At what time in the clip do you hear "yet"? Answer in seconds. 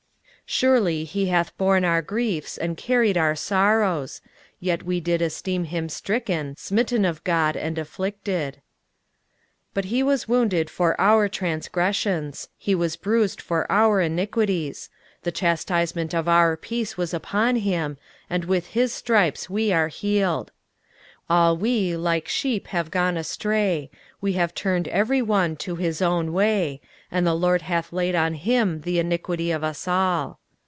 4.59-4.83